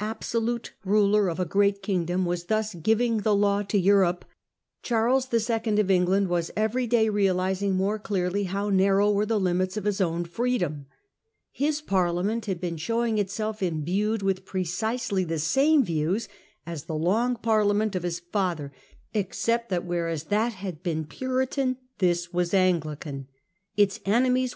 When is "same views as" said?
15.38-16.86